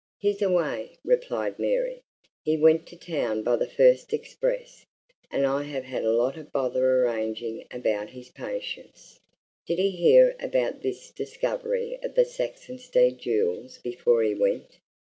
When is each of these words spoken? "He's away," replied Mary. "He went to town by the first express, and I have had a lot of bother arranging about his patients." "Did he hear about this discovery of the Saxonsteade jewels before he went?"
"He's 0.17 0.41
away," 0.41 0.97
replied 1.05 1.59
Mary. 1.59 2.01
"He 2.43 2.57
went 2.57 2.87
to 2.87 2.95
town 2.95 3.43
by 3.43 3.55
the 3.57 3.67
first 3.69 4.13
express, 4.13 4.83
and 5.29 5.45
I 5.45 5.61
have 5.65 5.83
had 5.83 6.03
a 6.03 6.09
lot 6.11 6.37
of 6.39 6.51
bother 6.51 7.03
arranging 7.05 7.67
about 7.69 8.09
his 8.09 8.29
patients." 8.29 9.19
"Did 9.67 9.77
he 9.77 9.91
hear 9.91 10.35
about 10.39 10.81
this 10.81 11.11
discovery 11.11 11.99
of 12.01 12.15
the 12.15 12.25
Saxonsteade 12.25 13.19
jewels 13.19 13.77
before 13.77 14.23
he 14.23 14.33
went?" 14.33 14.79